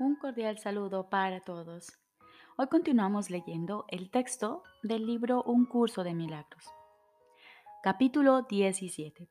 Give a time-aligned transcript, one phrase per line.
[0.00, 1.98] Un cordial saludo para todos.
[2.56, 6.64] Hoy continuamos leyendo el texto del libro Un curso de milagros.
[7.82, 9.28] Capítulo 17.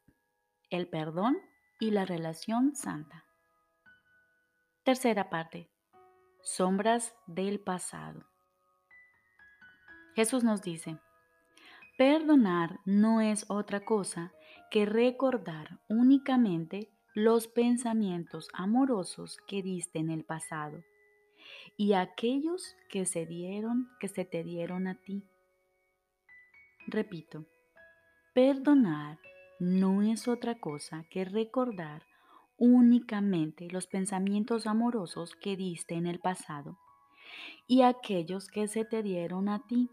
[0.70, 1.38] El perdón
[1.80, 3.24] y la relación santa.
[4.84, 5.72] Tercera parte.
[6.44, 8.26] Sombras del pasado.
[10.16, 11.00] Jesús nos dice,
[11.98, 14.34] perdonar no es otra cosa
[14.70, 20.84] que recordar únicamente los pensamientos amorosos que diste en el pasado
[21.76, 25.24] y aquellos que se dieron, que se te dieron a ti.
[26.86, 27.48] Repito,
[28.36, 29.18] perdonar
[29.60, 32.06] no es otra cosa que recordar
[32.56, 36.78] únicamente los pensamientos amorosos que diste en el pasado
[37.66, 39.90] y aquellos que se te dieron a ti.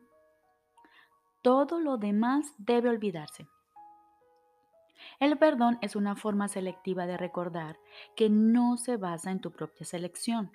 [1.42, 3.48] Todo lo demás debe olvidarse.
[5.20, 7.78] El perdón es una forma selectiva de recordar
[8.16, 10.50] que no se basa en tu propia selección,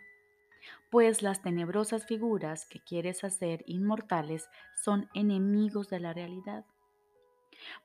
[0.90, 6.66] pues las tenebrosas figuras que quieres hacer inmortales son enemigos de la realidad.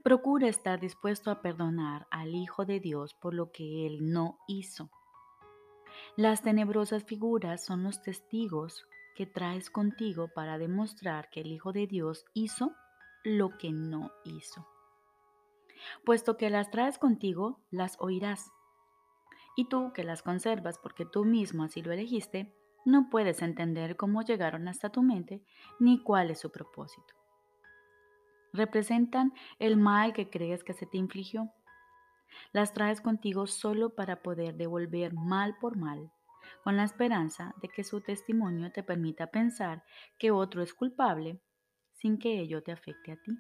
[0.03, 4.91] Procura estar dispuesto a perdonar al Hijo de Dios por lo que Él no hizo.
[6.17, 11.87] Las tenebrosas figuras son los testigos que traes contigo para demostrar que el Hijo de
[11.87, 12.73] Dios hizo
[13.25, 14.74] lo que no hizo.
[16.05, 18.51] Puesto que las traes contigo, las oirás.
[19.57, 22.53] Y tú que las conservas porque tú mismo así lo elegiste,
[22.85, 25.43] no puedes entender cómo llegaron hasta tu mente
[25.79, 27.15] ni cuál es su propósito.
[28.53, 31.51] Representan el mal que crees que se te infligió.
[32.53, 36.13] Las traes contigo solo para poder devolver mal por mal,
[36.63, 39.85] con la esperanza de que su testimonio te permita pensar
[40.19, 41.41] que otro es culpable
[41.93, 43.39] sin que ello te afecte a ti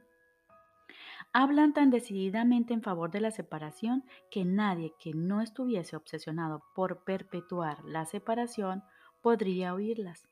[1.34, 7.04] hablan tan decididamente en favor de la separación que nadie que no estuviese obsesionado por
[7.04, 8.84] perpetuar la separación
[9.20, 10.28] podría oírlas.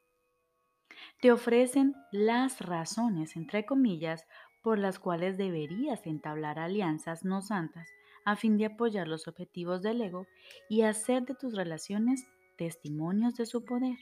[1.20, 4.26] Te ofrecen las razones, entre comillas,
[4.62, 7.88] por las cuales deberías entablar alianzas no santas
[8.24, 10.26] a fin de apoyar los objetivos del ego
[10.68, 12.24] y hacer de tus relaciones
[12.56, 13.98] testimonios de su poder.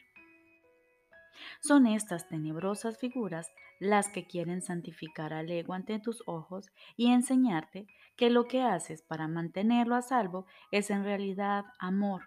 [1.60, 7.86] Son estas tenebrosas figuras las que quieren santificar al ego ante tus ojos y enseñarte
[8.16, 12.22] que lo que haces para mantenerlo a salvo es en realidad amor.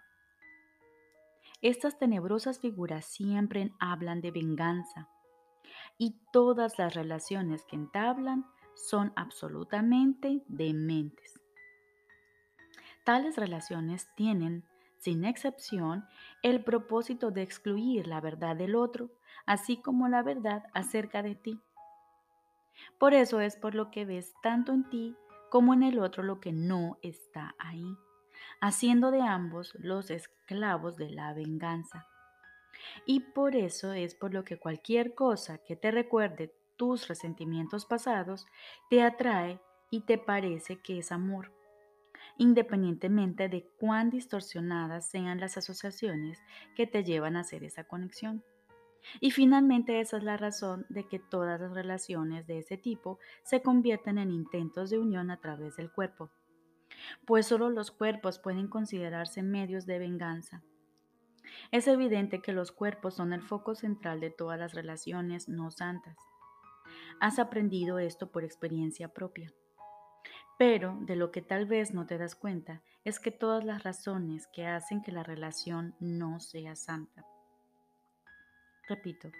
[1.62, 5.08] Estas tenebrosas figuras siempre hablan de venganza
[5.96, 11.40] y todas las relaciones que entablan son absolutamente dementes.
[13.04, 14.64] Tales relaciones tienen
[15.04, 16.08] sin excepción,
[16.42, 19.10] el propósito de excluir la verdad del otro,
[19.44, 21.60] así como la verdad acerca de ti.
[22.98, 25.14] Por eso es por lo que ves tanto en ti
[25.50, 27.98] como en el otro lo que no está ahí,
[28.62, 32.08] haciendo de ambos los esclavos de la venganza.
[33.04, 38.46] Y por eso es por lo que cualquier cosa que te recuerde tus resentimientos pasados
[38.88, 39.60] te atrae
[39.90, 41.52] y te parece que es amor
[42.38, 46.42] independientemente de cuán distorsionadas sean las asociaciones
[46.74, 48.42] que te llevan a hacer esa conexión.
[49.20, 53.62] Y finalmente esa es la razón de que todas las relaciones de ese tipo se
[53.62, 56.30] convierten en intentos de unión a través del cuerpo,
[57.26, 60.62] pues solo los cuerpos pueden considerarse medios de venganza.
[61.70, 66.16] Es evidente que los cuerpos son el foco central de todas las relaciones no santas.
[67.20, 69.52] Has aprendido esto por experiencia propia.
[70.58, 74.46] Pero de lo que tal vez no te das cuenta es que todas las razones
[74.52, 77.26] que hacen que la relación no sea santa.
[78.88, 79.30] Repito,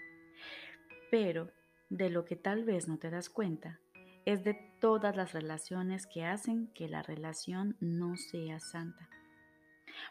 [1.10, 1.50] pero
[1.90, 3.78] de lo que tal vez no te das cuenta
[4.24, 9.08] es de todas las relaciones que hacen que la relación no sea santa.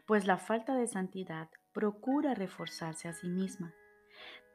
[0.05, 3.73] Pues la falta de santidad procura reforzarse a sí misma,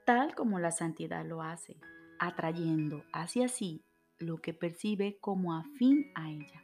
[0.06, 1.76] tal como la santidad lo hace,
[2.19, 3.84] atrayendo hacia sí
[4.18, 6.62] lo que percibe como afín a ella.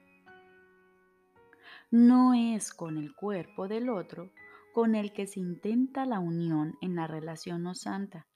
[1.90, 4.30] No es con el cuerpo del otro
[4.74, 8.26] con el que se intenta la unión en la relación no santa,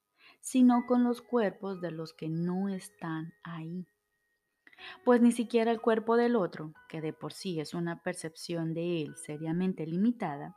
[0.41, 3.89] sino con los cuerpos de los que no están ahí.
[5.05, 9.03] Pues ni siquiera el cuerpo del otro, que de por sí es una percepción de
[9.03, 10.57] él seriamente limitada,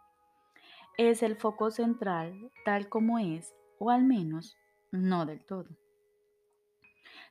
[0.97, 4.55] es el foco central tal como es, o al menos
[4.91, 5.80] no del todo.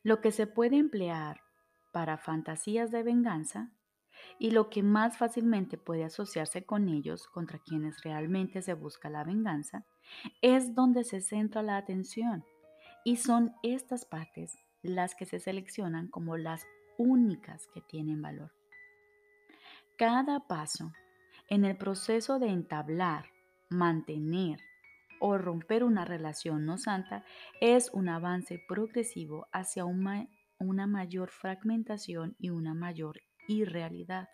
[0.02, 1.40] Lo que se puede emplear
[1.92, 3.70] para fantasías de venganza
[4.38, 9.24] y lo que más fácilmente puede asociarse con ellos contra quienes realmente se busca la
[9.24, 9.84] venganza,
[10.40, 12.44] es donde se centra la atención
[13.04, 16.66] y son estas partes las que se seleccionan como las
[16.96, 18.52] únicas que tienen valor.
[19.96, 20.92] Cada paso
[21.48, 23.26] en el proceso de entablar,
[23.68, 24.60] mantener
[25.20, 27.24] o romper una relación no santa
[27.60, 30.26] es un avance progresivo hacia una,
[30.58, 34.28] una mayor fragmentación y una mayor irrealidad.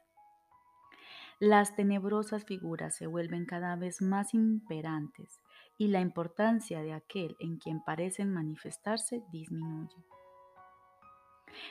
[1.38, 5.43] Las tenebrosas figuras se vuelven cada vez más imperantes
[5.77, 10.06] y la importancia de aquel en quien parecen manifestarse disminuye.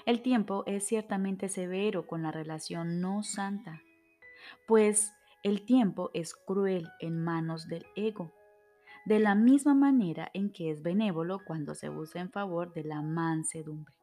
[0.06, 3.82] El tiempo es ciertamente severo con la relación no santa,
[4.68, 5.14] pues
[5.44, 8.34] el tiempo es cruel en manos del ego,
[9.06, 13.02] de la misma manera en que es benévolo cuando se usa en favor de la
[13.02, 13.96] mansedumbre.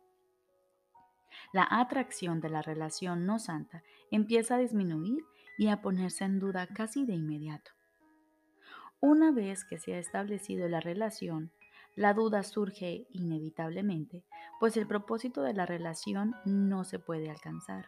[1.53, 5.25] La atracción de la relación no santa empieza a disminuir
[5.59, 7.73] y a ponerse en duda casi de inmediato.
[9.01, 11.51] Una vez que se ha establecido la relación,
[11.97, 14.25] la duda surge inevitablemente,
[14.61, 17.87] pues el propósito de la relación no se puede alcanzar.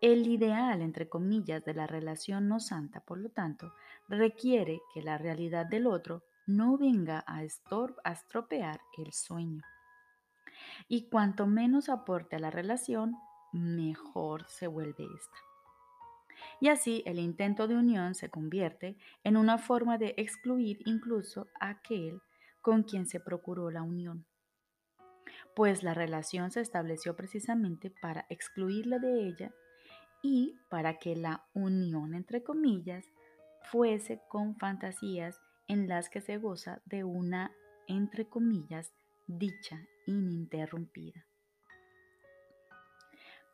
[0.00, 3.72] El ideal, entre comillas, de la relación no santa, por lo tanto,
[4.08, 9.62] requiere que la realidad del otro no venga a, a estropear el sueño.
[10.88, 13.16] Y cuanto menos aporte a la relación,
[13.52, 15.38] mejor se vuelve esta
[16.60, 21.70] y así el intento de unión se convierte en una forma de excluir incluso a
[21.70, 22.20] aquel
[22.60, 24.26] con quien se procuró la unión.
[25.54, 29.54] Pues la relación se estableció precisamente para excluirla de ella
[30.22, 33.04] y para que la unión, entre comillas,
[33.70, 37.52] fuese con fantasías en las que se goza de una,
[37.86, 38.92] entre comillas,
[39.26, 41.26] dicha ininterrumpida.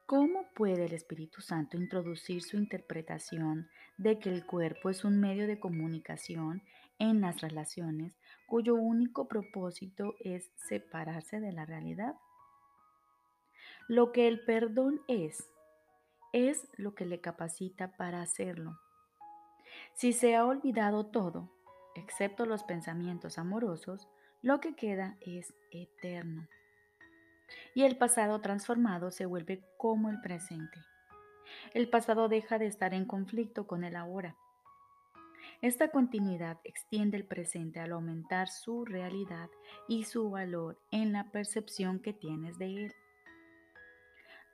[0.06, 5.46] ¿Cómo puede el Espíritu Santo introducir su interpretación de que el cuerpo es un medio
[5.46, 6.62] de comunicación
[6.98, 8.14] en las relaciones
[8.46, 12.14] cuyo único propósito es separarse de la realidad?
[13.88, 15.50] Lo que el perdón es,
[16.34, 18.76] es lo que le capacita para hacerlo.
[19.94, 21.48] Si se ha olvidado todo,
[21.94, 24.08] excepto los pensamientos amorosos,
[24.42, 26.48] lo que queda es eterno
[27.74, 30.80] y el pasado transformado se vuelve como el presente.
[31.72, 34.36] El pasado deja de estar en conflicto con el ahora.
[35.60, 39.48] Esta continuidad extiende el presente al aumentar su realidad
[39.88, 42.94] y su valor en la percepción que tienes de él.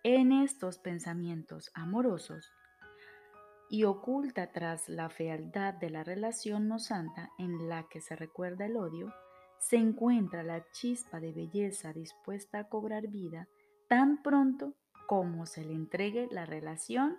[0.02, 2.50] En estos pensamientos amorosos
[3.68, 8.64] y oculta tras la fealdad de la relación no santa en la que se recuerda
[8.64, 9.12] el odio,
[9.58, 13.46] se encuentra la chispa de belleza dispuesta a cobrar vida
[13.88, 14.72] tan pronto
[15.06, 17.18] como se le entregue la relación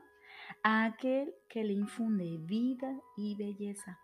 [0.64, 4.00] a aquel que le infunde vida y belleza.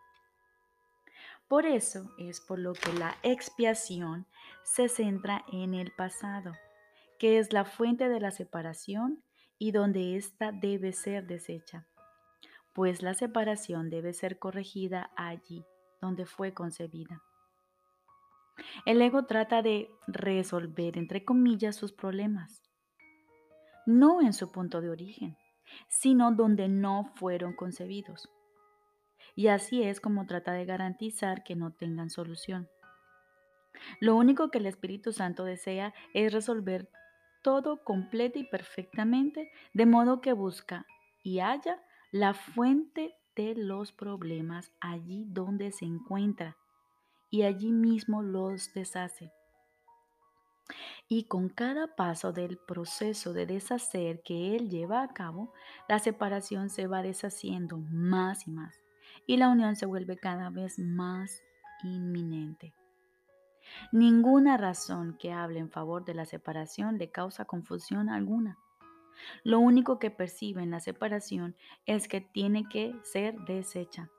[1.47, 4.27] Por eso es por lo que la expiación
[4.63, 6.53] se centra en el pasado,
[7.19, 9.23] que es la fuente de la separación
[9.57, 11.87] y donde ésta debe ser deshecha,
[12.73, 15.65] pues la separación debe ser corregida allí
[16.01, 17.23] donde fue concebida.
[18.85, 22.63] El ego trata de resolver, entre comillas, sus problemas,
[23.85, 25.37] no en su punto de origen,
[25.89, 28.29] sino donde no fueron concebidos.
[29.35, 32.67] Y así es como trata de garantizar que no tengan solución.
[33.99, 36.89] Lo único que el Espíritu Santo desea es resolver
[37.47, 40.85] todo completo y perfectamente, de modo que busca
[41.23, 46.57] y haya la fuente de los problemas allí donde se encuentra
[47.29, 49.31] y allí mismo los deshace.
[51.07, 55.53] Y con cada paso del proceso de deshacer que él lleva a cabo,
[55.87, 58.75] la separación se va deshaciendo más y más
[59.25, 61.41] y la unión se vuelve cada vez más
[61.81, 62.73] inminente.
[63.91, 68.57] Ninguna razón que hable en favor de la separación le causa confusión alguna.
[69.43, 71.55] Lo único que percibe en la separación
[71.85, 74.09] es que tiene que ser deshecha.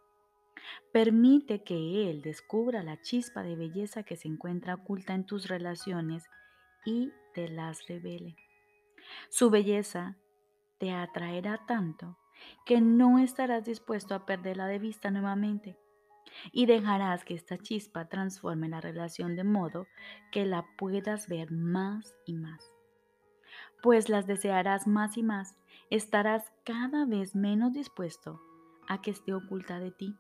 [0.93, 6.25] Permite que Él descubra la chispa de belleza que se encuentra oculta en tus relaciones
[6.85, 8.37] y te las revele.
[9.29, 10.17] Su belleza
[10.79, 12.19] te atraerá tanto
[12.65, 15.77] que no estarás dispuesto a perderla de vista nuevamente
[16.53, 19.87] y dejarás que esta chispa transforme la relación de modo
[20.33, 22.73] que la puedas ver más y más.
[23.83, 25.57] Pues las desearás más y más,
[25.91, 28.41] estarás cada vez menos dispuesto
[28.89, 30.17] a que esté oculta de ti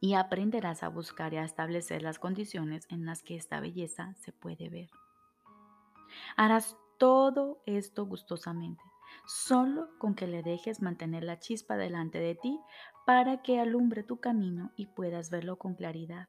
[0.00, 4.32] y aprenderás a buscar y a establecer las condiciones en las que esta belleza se
[4.32, 4.90] puede ver.
[6.36, 8.82] Harás todo esto gustosamente,
[9.26, 12.58] solo con que le dejes mantener la chispa delante de ti
[13.10, 16.28] para que alumbre tu camino y puedas verlo con claridad.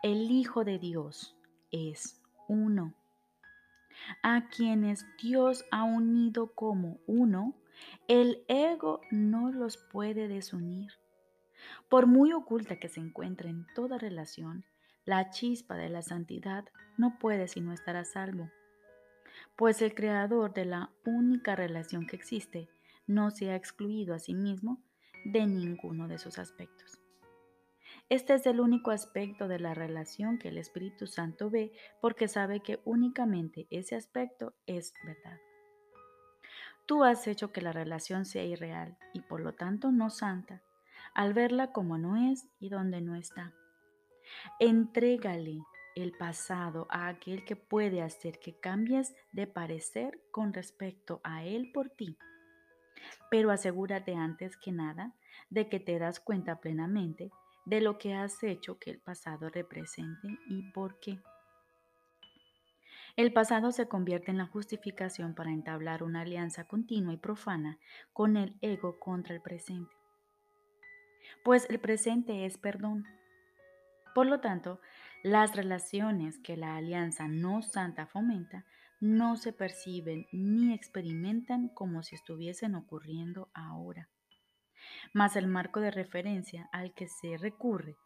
[0.00, 1.36] El Hijo de Dios
[1.72, 2.94] es uno.
[4.22, 7.56] A quienes Dios ha unido como uno,
[8.06, 10.92] el ego no los puede desunir
[11.88, 14.64] Por muy oculta que se encuentre en toda relación,
[15.04, 16.64] la chispa de la santidad
[16.96, 18.52] no puede sino estar a salvo,
[19.56, 22.68] pues el creador de la única relación que existe
[23.08, 24.85] no se ha excluido a sí mismo
[25.32, 27.00] de ninguno de sus aspectos.
[28.08, 32.60] Este es el único aspecto de la relación que el Espíritu Santo ve porque sabe
[32.60, 35.38] que únicamente ese aspecto es verdad.
[36.86, 40.62] Tú has hecho que la relación sea irreal y por lo tanto no santa,
[41.14, 43.52] al verla como no es y donde no está.
[44.60, 45.58] Entrégale
[45.96, 51.72] el pasado a aquel que puede hacer que cambies de parecer con respecto a él
[51.72, 52.16] por ti.
[53.30, 55.12] Pero asegúrate antes que nada
[55.50, 57.30] de que te das cuenta plenamente
[57.64, 61.20] de lo que has hecho que el pasado represente y por qué.
[63.16, 67.78] El pasado se convierte en la justificación para entablar una alianza continua y profana
[68.12, 69.94] con el ego contra el presente.
[71.42, 73.06] Pues el presente es perdón.
[74.14, 74.80] Por lo tanto,
[75.22, 78.64] las relaciones que la alianza no santa fomenta
[79.00, 84.08] no se perciben ni experimentan como si estuviesen ocurriendo ahora.
[85.12, 87.96] Mas el marco de referencia al que se recurre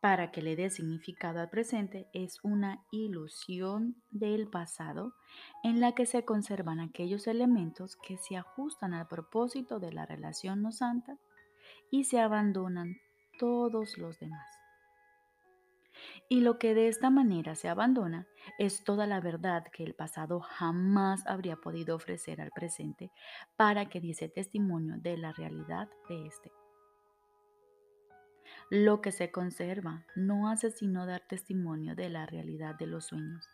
[0.00, 5.12] para que le dé significado al presente es una ilusión del pasado
[5.62, 10.62] en la que se conservan aquellos elementos que se ajustan al propósito de la relación
[10.62, 11.18] no santa
[11.90, 12.96] y se abandonan
[13.38, 14.59] todos los demás.
[16.32, 20.38] Y lo que de esta manera se abandona es toda la verdad que el pasado
[20.38, 23.10] jamás habría podido ofrecer al presente
[23.56, 26.52] para que diese testimonio de la realidad de éste.
[28.70, 33.44] Lo que se conserva no hace sino dar testimonio de la realidad de los sueños.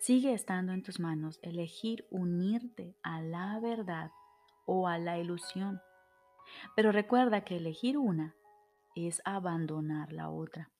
[0.00, 4.10] Sigue estando en tus manos elegir unirte a la verdad
[4.66, 5.80] o a la ilusión.
[6.74, 8.34] Pero recuerda que elegir una
[8.96, 10.72] es abandonar la otra.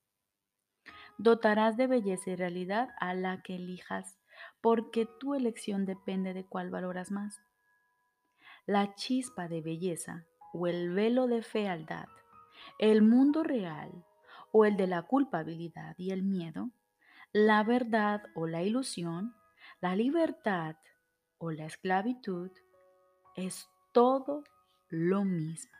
[1.18, 4.18] Dotarás de belleza y realidad a la que elijas,
[4.60, 7.42] porque tu elección depende de cuál valoras más.
[8.66, 12.06] La chispa de belleza o el velo de fealdad
[12.78, 14.04] el mundo real
[14.52, 16.70] o el de la culpabilidad y el miedo,
[17.32, 19.34] la verdad o la ilusión,
[19.80, 20.76] la libertad
[21.38, 22.50] o la esclavitud,
[23.36, 24.44] es todo
[24.88, 25.70] lo mismo.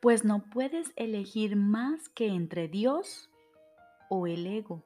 [0.00, 3.28] Pues no puedes elegir más que entre Dios
[4.08, 4.84] o el ego.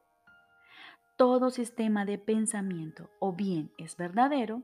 [1.17, 4.63] Todo sistema de pensamiento o bien es verdadero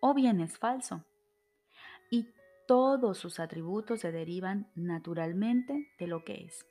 [0.00, 1.04] o bien es falso.
[2.10, 2.28] Y
[2.66, 6.66] todos sus atributos se derivan naturalmente de lo que es.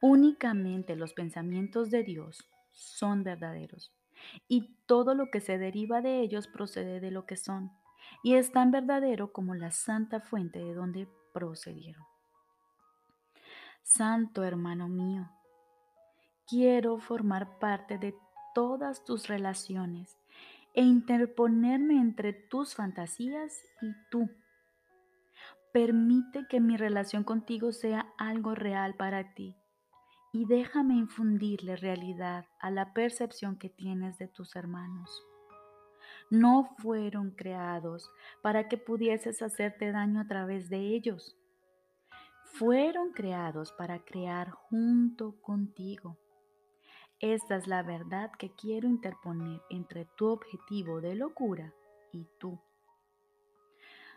[0.00, 3.92] Únicamente los pensamientos de Dios son verdaderos
[4.48, 7.72] y todo lo que se deriva de ellos procede de lo que son
[8.22, 12.04] y es tan verdadero como la santa fuente de donde procedieron.
[13.82, 15.28] Santo hermano mío,
[16.46, 18.14] quiero formar parte de
[18.54, 20.16] todas tus relaciones
[20.74, 24.28] e interponerme entre tus fantasías y tú
[25.74, 29.56] Permite que mi relación contigo sea algo real para ti
[30.32, 35.10] y déjame infundirle realidad a la percepción que tienes de tus hermanos.
[36.30, 38.08] No fueron creados
[38.40, 41.36] para que pudieses hacerte daño a través de ellos.
[42.52, 46.16] Fueron creados para crear junto contigo.
[47.24, 51.72] Esta es la verdad que quiero interponer entre tu objetivo de locura
[52.12, 52.60] y tú.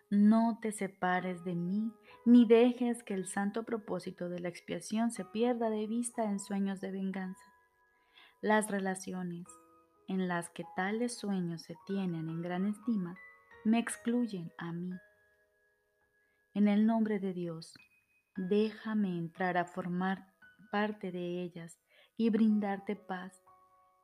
[0.09, 1.93] No te separes de mí,
[2.25, 6.81] ni dejes que el santo propósito de la expiación se pierda de vista en sueños
[6.81, 7.45] de venganza.
[8.41, 9.47] Las relaciones
[10.09, 13.15] en las que tales sueños se tienen en gran estima
[13.63, 14.91] me excluyen a mí.
[16.53, 17.73] En el nombre de Dios,
[18.35, 20.27] déjame entrar a formar
[20.71, 21.79] parte de ellas
[22.17, 23.43] y brindarte paz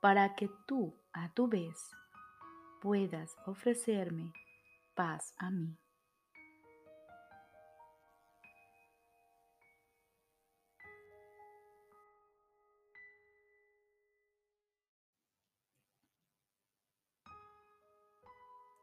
[0.00, 1.90] para que tú, a tu vez,
[2.80, 4.32] puedas ofrecerme
[4.94, 5.76] paz a mí.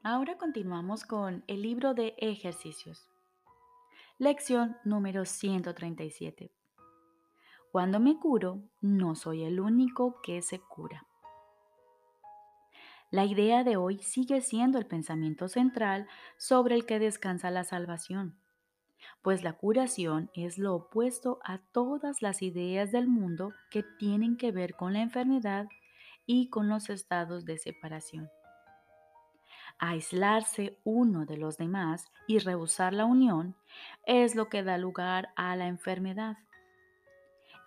[0.03, 3.07] Ahora continuamos con el libro de ejercicios.
[4.17, 6.60] Lección número 137.
[7.71, 11.07] Cuando me curo, no soy el único que se cura.
[13.11, 18.37] La idea de hoy sigue siendo el pensamiento central sobre el que descansa la salvación,
[19.21, 24.51] pues la curación es lo opuesto a todas las ideas del mundo que tienen que
[24.51, 25.67] ver con la enfermedad
[26.25, 28.29] y con los estados de separación.
[29.79, 33.55] Aislarse uno de los demás y rehusar la unión
[34.05, 36.37] es lo que da lugar a la enfermedad.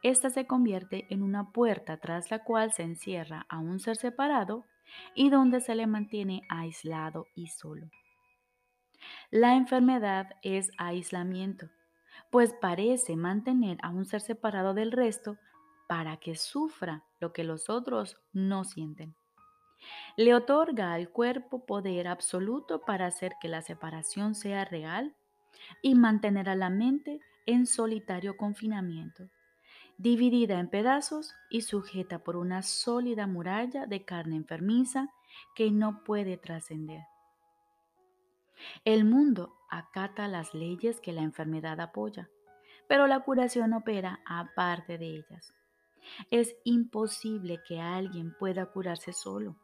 [0.05, 4.67] Esta se convierte en una puerta tras la cual se encierra a un ser separado
[5.15, 7.89] y donde se le mantiene aislado y solo.
[9.31, 11.71] La enfermedad es aislamiento,
[12.31, 15.39] pues parece mantener a un ser separado del resto
[15.89, 19.15] para que sufra lo que los otros no sienten.
[20.19, 25.17] Le otorga al cuerpo poder absoluto para hacer que la separación sea real
[25.81, 29.31] y mantener a la mente en solitario confinamiento,
[29.99, 35.11] dividida en pedazos y sujeta por una sólida muralla de carne enfermiza
[35.55, 37.03] que no puede trascender.
[38.85, 42.29] El mundo acata las leyes que la enfermedad apoya,
[42.89, 45.55] pero la curación opera aparte de ellas.
[46.31, 49.57] Es imposible que alguien pueda curarse solo.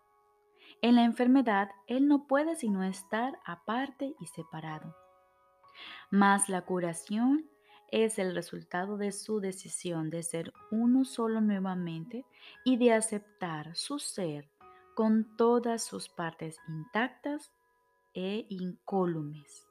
[0.82, 4.96] En la enfermedad, él no puede sino estar aparte y separado.
[6.10, 7.49] Mas la curación
[7.92, 12.24] es el resultado de su decisión de ser uno solo nuevamente
[12.64, 14.48] y de aceptar su ser
[14.94, 17.52] con todas sus partes intactas
[18.14, 19.66] e incólumes.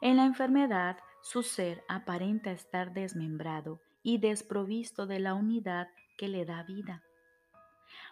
[0.00, 6.44] En la enfermedad, su ser aparenta estar desmembrado y desprovisto de la unidad que le
[6.44, 7.02] da vida.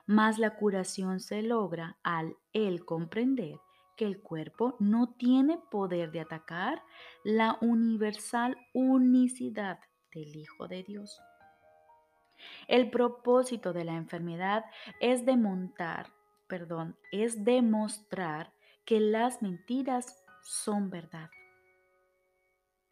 [0.07, 3.61] Mas la curación se logra al él comprender
[3.97, 6.83] que el cuerpo no tiene poder de atacar
[7.25, 9.79] la universal unicidad
[10.13, 11.21] del Hijo de Dios.
[12.69, 14.65] El propósito de la enfermedad
[15.01, 16.13] es demontar,
[16.49, 18.53] perdón, es demostrar
[18.85, 21.31] que las mentiras son verdad.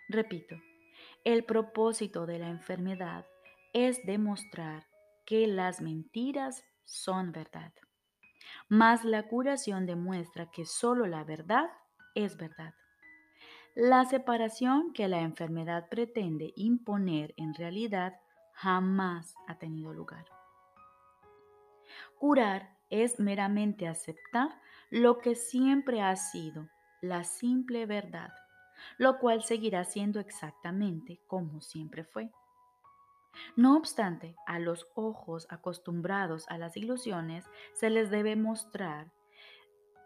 [0.09, 0.57] Repito,
[1.25, 3.26] el propósito de la enfermedad
[3.73, 4.87] es demostrar
[5.26, 7.73] que las mentiras son verdad.
[8.71, 11.71] Mas la curación demuestra que solo la verdad
[12.15, 12.73] es verdad.
[13.75, 18.14] La separación que la enfermedad pretende imponer en realidad
[18.53, 20.25] jamás ha tenido lugar.
[22.16, 24.51] Curar es meramente aceptar
[24.88, 26.68] lo que siempre ha sido
[27.01, 28.31] la simple verdad,
[28.99, 32.31] lo cual seguirá siendo exactamente como siempre fue.
[33.57, 39.11] No obstante, a los ojos acostumbrados a las ilusiones se les debe mostrar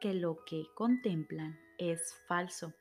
[0.01, 2.75] que lo que contemplan es falso.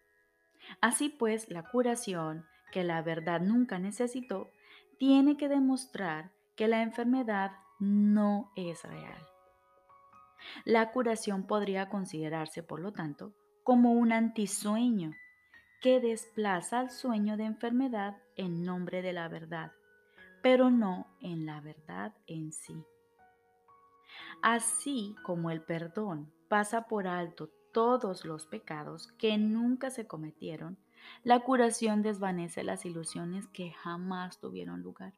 [0.81, 4.49] Así pues, la curación, que la verdad nunca necesitó,
[4.97, 9.27] tiene que demostrar que la enfermedad no es real.
[10.65, 15.11] La curación podría considerarse, por lo tanto, como un antisueño
[15.81, 19.71] que desplaza al sueño de enfermedad en nombre de la verdad,
[20.43, 22.85] pero no en la verdad en sí.
[24.43, 30.77] Así como el perdón pasa por alto todos los pecados que nunca se cometieron,
[31.23, 35.13] la curación desvanece las ilusiones que jamás tuvieron lugar.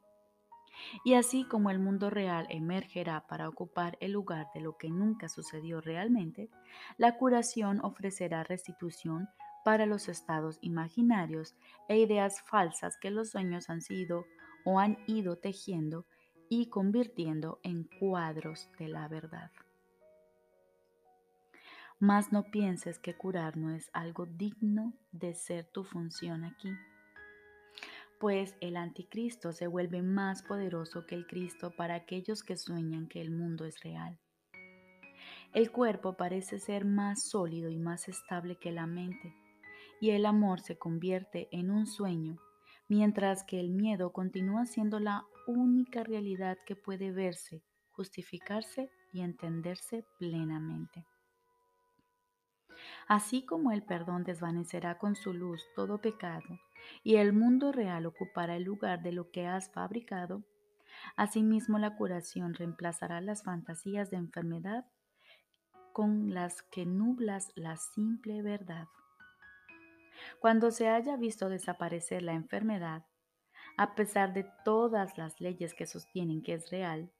[1.04, 5.28] Y así como el mundo real emergerá para ocupar el lugar de lo que nunca
[5.28, 6.50] sucedió realmente,
[6.98, 9.28] la curación ofrecerá restitución
[9.64, 11.56] para los estados imaginarios
[11.88, 14.24] e ideas falsas que los sueños han sido
[14.66, 16.04] o han ido tejiendo
[16.50, 19.50] y convirtiendo en cuadros de la verdad.
[21.98, 26.76] Mas no pienses que curar no es algo digno de ser tu función aquí
[28.18, 33.20] pues el anticristo se vuelve más poderoso que el Cristo para aquellos que sueñan que
[33.20, 34.18] el mundo es real.
[35.52, 39.34] El cuerpo parece ser más sólido y más estable que la mente,
[40.00, 42.38] y el amor se convierte en un sueño,
[42.88, 50.04] mientras que el miedo continúa siendo la única realidad que puede verse, justificarse y entenderse
[50.18, 51.06] plenamente.
[53.08, 56.60] Así como el perdón desvanecerá con su luz todo pecado
[57.02, 60.44] y el mundo real ocupará el lugar de lo que has fabricado,
[61.16, 64.84] asimismo la curación reemplazará las fantasías de enfermedad
[65.92, 68.86] con las que nublas la simple verdad.
[70.40, 73.04] Cuando se haya visto desaparecer la enfermedad,
[73.76, 77.12] a pesar de todas las leyes que sostienen que es real,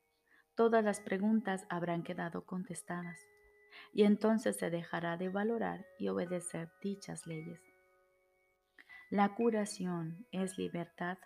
[0.54, 3.18] todas las preguntas habrán quedado contestadas
[3.92, 7.60] y entonces se dejará de valorar y obedecer dichas leyes.
[9.10, 11.18] La curación es libertad,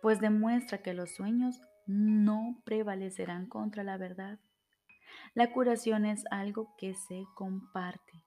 [0.00, 4.38] pues demuestra que los sueños no prevalecerán contra la verdad.
[5.34, 8.24] La curación es algo que se comparte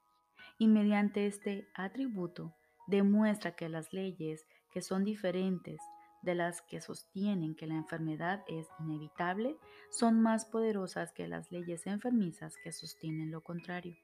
[0.58, 2.54] y mediante este atributo
[2.88, 5.80] demuestra que las leyes que son diferentes
[6.22, 9.58] de las que sostienen que la enfermedad es inevitable
[9.90, 13.96] son más poderosas que las leyes enfermizas que sostienen lo contrario.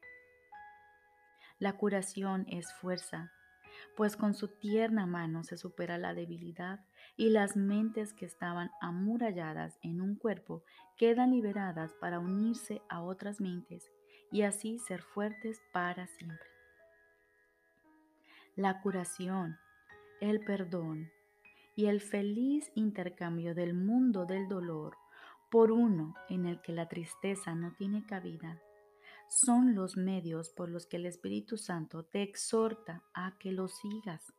[1.57, 3.31] La curación es fuerza,
[3.95, 6.79] pues con su tierna mano se supera la debilidad
[7.17, 10.63] y las mentes que estaban amuralladas en un cuerpo
[10.97, 13.91] quedan liberadas para unirse a otras mentes
[14.31, 16.47] y así ser fuertes para siempre.
[18.55, 19.57] La curación,
[20.19, 21.11] el perdón
[21.75, 24.97] y el feliz intercambio del mundo del dolor
[25.49, 28.61] por uno en el que la tristeza no tiene cabida
[29.31, 34.33] son los medios por los que el Espíritu Santo te exhorta a que lo sigas.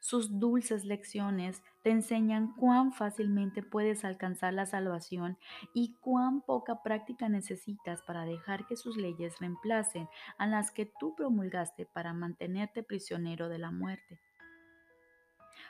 [0.00, 5.38] Sus dulces lecciones te enseñan cuán fácilmente puedes alcanzar la salvación
[5.74, 10.08] y cuán poca práctica necesitas para dejar que sus leyes reemplacen
[10.38, 14.20] a las que tú promulgaste para mantenerte prisionero de la muerte.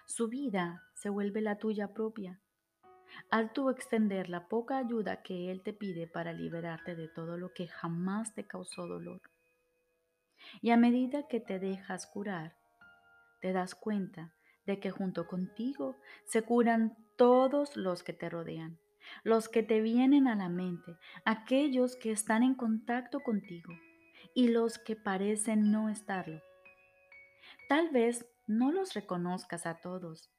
[0.06, 2.40] Su vida se vuelve la tuya propia
[3.30, 7.52] al tú extender la poca ayuda que Él te pide para liberarte de todo lo
[7.52, 9.20] que jamás te causó dolor.
[10.60, 12.56] Y a medida que te dejas curar,
[13.40, 14.34] te das cuenta
[14.66, 18.78] de que junto contigo se curan todos los que te rodean,
[19.24, 23.72] los que te vienen a la mente, aquellos que están en contacto contigo
[24.34, 26.40] y los que parecen no estarlo.
[27.68, 30.30] Tal vez no los reconozcas a todos,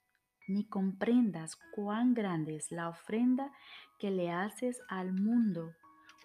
[0.47, 3.51] ni comprendas cuán grande es la ofrenda
[3.99, 5.73] que le haces al mundo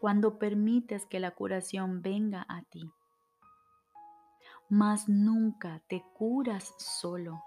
[0.00, 2.90] cuando permites que la curación venga a ti.
[4.68, 7.42] Mas nunca te curas solo.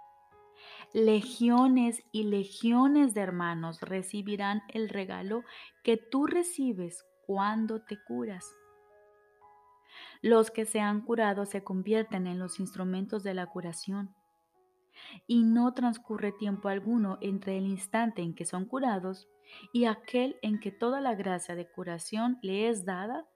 [0.94, 5.44] Legiones y legiones de hermanos recibirán el regalo
[5.84, 8.56] que tú recibes cuando te curas.
[10.22, 14.16] Los que se han curado se convierten en los instrumentos de la curación
[15.28, 19.28] y no transcurre tiempo alguno entre el instante en que son curados
[19.74, 23.28] y aquel en que toda la gracia de curación le es dada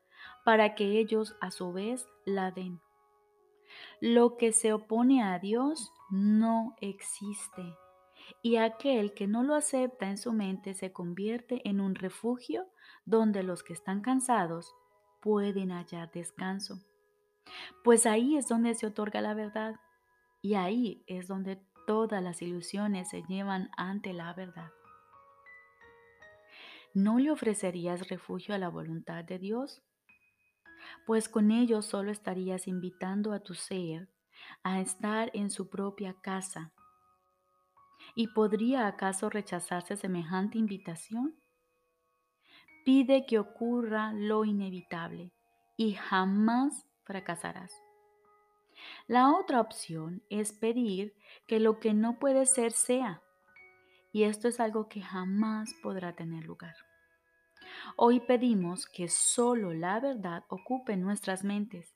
[0.44, 2.80] para que ellos a su vez la den.
[4.00, 7.76] Lo que se opone a Dios no existe
[8.42, 12.68] y aquel que no lo acepta en su mente se convierte en un refugio
[13.06, 14.74] donde los que están cansados
[15.22, 16.80] pueden hallar descanso.
[17.84, 19.76] Pues ahí es donde se otorga la verdad
[20.42, 24.72] y ahí es donde todas las ilusiones se llevan ante la verdad.
[26.94, 29.82] ¿No le ofrecerías refugio a la voluntad de Dios?
[31.06, 34.10] Pues con ello solo estarías invitando a tu ser
[34.64, 36.72] a estar en su propia casa.
[38.16, 41.36] ¿Y podría acaso rechazarse semejante invitación?
[42.84, 45.34] Pide que ocurra lo inevitable
[45.78, 47.72] y jamás fracasarás.
[49.08, 51.14] La otra opción es pedir
[51.48, 53.22] que lo que no puede ser sea.
[54.12, 56.76] Y esto es algo que jamás podrá tener lugar.
[57.96, 61.96] Hoy pedimos que solo la verdad ocupe nuestras mentes,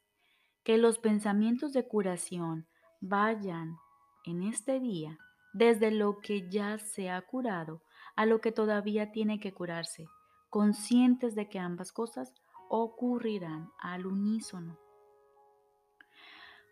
[0.63, 2.67] que los pensamientos de curación
[3.01, 3.77] vayan
[4.25, 5.17] en este día
[5.53, 7.81] desde lo que ya se ha curado
[8.15, 10.07] a lo que todavía tiene que curarse,
[10.49, 12.33] conscientes de que ambas cosas
[12.69, 14.77] ocurrirán al unísono.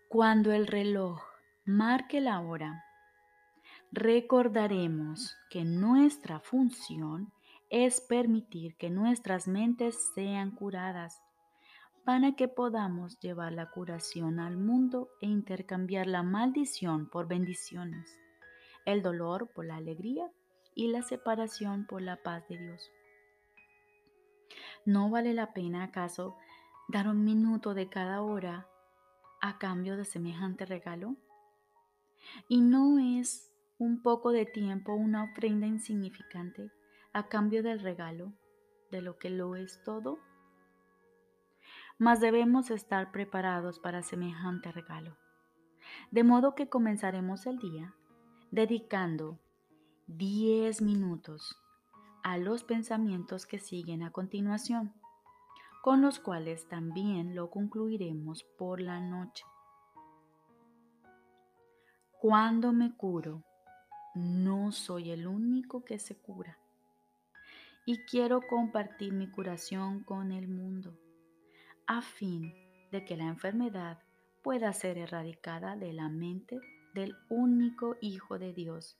[0.09, 1.21] Cuando el reloj
[1.65, 2.83] marque la hora,
[3.91, 7.32] recordaremos que nuestra función
[7.73, 11.19] es permitir que nuestras mentes sean curadas
[12.05, 18.15] para que podamos llevar la curación al mundo e intercambiar la maldición por bendiciones,
[18.85, 20.29] el dolor por la alegría
[20.75, 22.91] y la separación por la paz de Dios.
[24.85, 26.37] ¿No vale la pena acaso
[26.89, 28.67] dar un minuto de cada hora
[29.41, 31.15] a cambio de semejante regalo?
[32.47, 36.69] ¿Y no es un poco de tiempo una ofrenda insignificante
[37.13, 38.33] a cambio del regalo
[38.91, 40.19] de lo que lo es todo?
[41.97, 45.17] Mas debemos estar preparados para semejante regalo.
[46.11, 47.95] De modo que comenzaremos el día
[48.51, 49.39] dedicando
[50.07, 51.59] 10 minutos
[52.23, 54.93] a los pensamientos que siguen a continuación
[55.83, 59.43] con los cuales también lo concluiremos por la noche.
[62.21, 63.43] Cuando me curo,
[64.15, 66.57] no soy el único que se cura.
[67.85, 70.97] Y quiero compartir mi curación con el mundo,
[71.85, 72.53] a fin
[72.91, 73.99] de que la enfermedad
[74.41, 76.59] pueda ser erradicada de la mente
[76.93, 78.97] del único Hijo de Dios,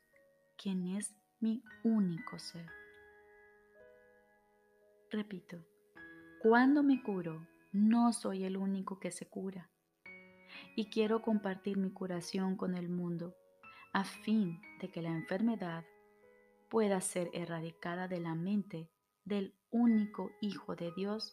[0.58, 2.67] quien es mi único ser.
[5.12, 5.63] Repito,
[6.41, 9.69] cuando me curo, no soy el único que se cura.
[10.76, 13.36] Y quiero compartir mi curación con el mundo
[13.93, 15.86] a fin de que la enfermedad
[16.74, 18.90] pueda ser erradicada de la mente
[19.26, 21.32] del único Hijo de Dios,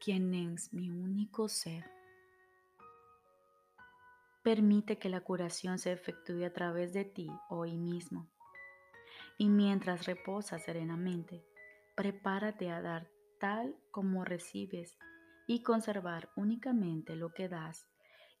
[0.00, 1.84] quien es mi único ser.
[4.44, 8.30] Permite que la curación se efectúe a través de ti hoy mismo.
[9.36, 11.44] Y mientras reposas serenamente,
[11.96, 14.96] prepárate a dar tal como recibes
[15.48, 17.88] y conservar únicamente lo que das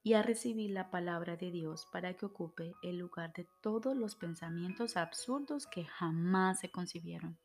[0.02, 4.16] y a recibir la palabra de Dios para que ocupe el lugar de todos los
[4.16, 7.38] pensamientos absurdos que jamás se concibieron.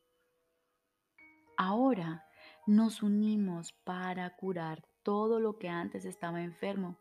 [1.55, 2.25] Ahora
[2.65, 6.97] nos unimos para curar todo lo que antes estaba enfermo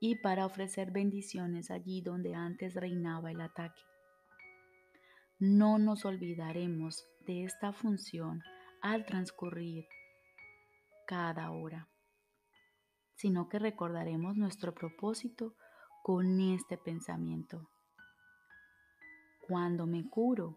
[0.00, 3.82] y para ofrecer bendiciones allí donde antes reinaba el ataque.
[5.38, 8.42] No nos olvidaremos de esta función
[8.82, 9.86] al transcurrir
[11.06, 11.89] cada hora,
[13.20, 15.54] sino que recordaremos nuestro propósito
[16.02, 17.68] con este pensamiento.
[19.46, 20.56] Cuando me curo,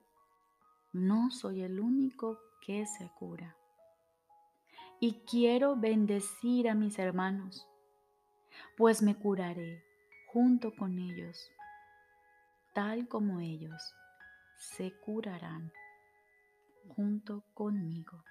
[0.93, 3.58] no soy el único que se cura.
[5.02, 7.67] Y quiero bendecir a mis hermanos,
[8.78, 9.84] pues me curaré
[10.32, 11.52] junto con ellos,
[12.73, 13.93] tal como ellos
[14.78, 15.69] se curarán
[16.95, 18.23] junto conmigo.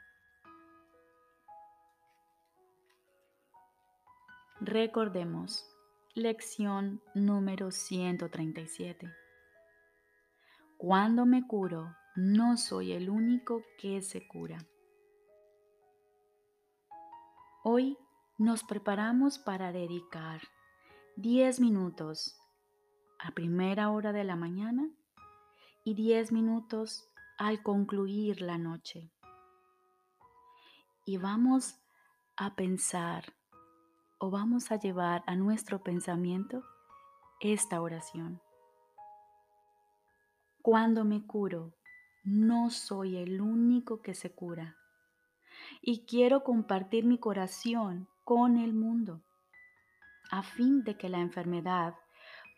[4.64, 5.68] Recordemos,
[6.14, 9.12] lección número 137.
[10.79, 14.59] Cuando me curo, no soy el único que se cura.
[17.64, 17.98] Hoy
[18.38, 20.42] nos preparamos para dedicar
[21.16, 22.38] 10 minutos
[23.18, 24.88] a primera hora de la mañana
[25.83, 29.11] y 10 minutos al concluir la noche.
[31.05, 31.81] Y vamos
[32.37, 33.25] a pensar
[34.23, 36.63] o vamos a llevar a nuestro pensamiento
[37.41, 38.41] esta oración.
[40.63, 41.75] Cuando me curo,
[42.23, 44.77] no soy el único que se cura.
[45.81, 49.25] Y quiero compartir mi corazón con el mundo,
[50.31, 51.97] a fin de que la enfermedad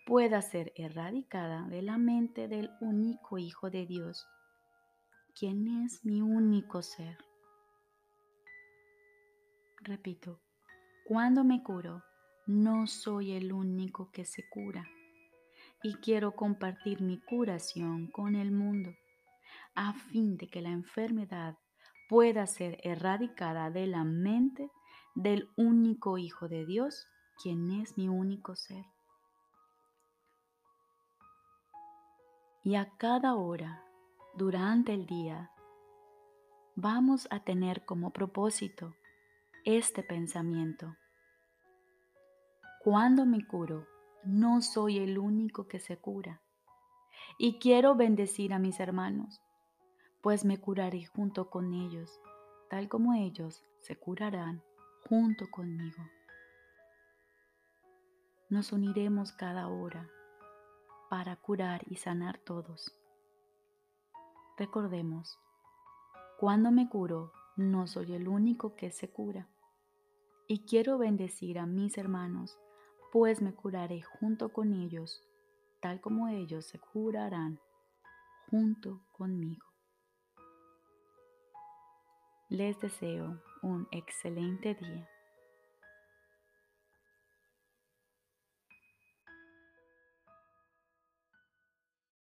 [0.06, 4.26] pueda ser erradicada de la mente del único Hijo de Dios,
[5.34, 7.16] quien es mi único ser.
[9.80, 10.43] Repito,
[11.04, 12.02] cuando me curo,
[12.46, 14.88] no soy el único que se cura
[15.82, 18.90] y quiero compartir mi curación con el mundo
[19.74, 21.58] a fin de que la enfermedad
[22.08, 24.70] pueda ser erradicada de la mente
[25.14, 27.06] del único Hijo de Dios,
[27.42, 28.84] quien es mi único ser.
[32.62, 33.84] Y a cada hora,
[34.36, 35.50] durante el día,
[36.76, 38.94] vamos a tener como propósito
[39.64, 40.96] este pensamiento.
[42.80, 43.86] Cuando me curo,
[44.24, 46.42] no soy el único que se cura.
[47.38, 49.40] Y quiero bendecir a mis hermanos
[50.24, 52.18] pues me curaré junto con ellos,
[52.70, 54.64] tal como ellos se curarán
[55.06, 56.02] junto conmigo.
[58.48, 60.08] Nos uniremos cada hora
[61.10, 62.98] para curar y sanar todos.
[64.56, 65.38] Recordemos,
[66.40, 69.50] cuando me curo, no soy el único que se cura.
[70.46, 72.58] Y quiero bendecir a mis hermanos,
[73.12, 75.22] pues me curaré junto con ellos,
[75.80, 77.58] tal como ellos se curarán
[78.50, 79.64] junto conmigo.
[82.50, 85.13] Les deseo un excelente día.